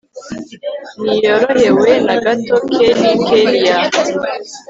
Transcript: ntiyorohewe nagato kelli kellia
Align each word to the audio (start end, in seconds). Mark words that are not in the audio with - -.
ntiyorohewe 1.03 1.89
nagato 2.05 2.55
kelli 2.73 3.11
kellia 3.27 3.77